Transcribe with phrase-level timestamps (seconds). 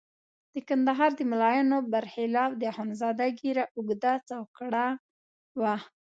[0.53, 4.87] د کندهار د ملایانو برخلاف د اخندزاده ږیره اوږده څوکړه
[5.61, 5.75] وه.